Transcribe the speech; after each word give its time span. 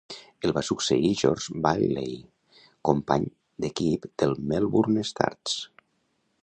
El 0.47 0.51
va 0.57 0.61
succeir 0.69 1.11
George 1.19 1.59
Bailey, 1.65 2.15
company 2.91 3.29
d'equip 3.65 4.09
del 4.23 4.35
Melbourne 4.53 5.05
Stars. 5.11 5.61